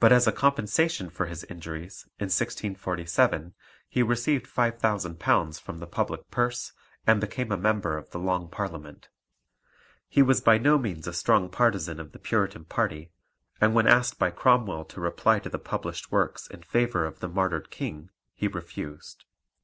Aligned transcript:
But 0.00 0.10
as 0.10 0.26
a 0.26 0.32
compensation 0.32 1.08
for 1.10 1.26
his 1.26 1.44
injuries 1.44 2.08
in 2.18 2.24
1647 2.24 3.54
he 3.88 4.02
received 4.02 4.46
£5,000 4.46 5.60
from 5.60 5.78
the 5.78 5.86
public 5.86 6.28
purse 6.32 6.72
and 7.06 7.20
became 7.20 7.52
a 7.52 7.56
member 7.56 7.96
of 7.96 8.10
the 8.10 8.18
Long 8.18 8.48
Parliament. 8.48 9.10
He 10.08 10.22
was 10.22 10.40
by 10.40 10.58
no 10.58 10.76
means 10.76 11.06
a 11.06 11.12
strong 11.12 11.48
partisan 11.50 12.00
of 12.00 12.10
the 12.10 12.18
Puritan 12.18 12.64
party, 12.64 13.12
and 13.60 13.74
when 13.74 13.86
asked 13.86 14.18
by 14.18 14.30
Cromwell 14.32 14.86
to 14.86 15.00
reply 15.00 15.38
to 15.38 15.48
the 15.48 15.60
published 15.60 16.10
works 16.10 16.48
in 16.48 16.62
favour 16.64 17.04
of 17.04 17.20
the 17.20 17.28
martyred 17.28 17.70
King 17.70 18.10
he 18.34 18.48
refused. 18.48 19.24